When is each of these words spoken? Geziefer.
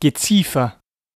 Geziefer. 0.00 0.80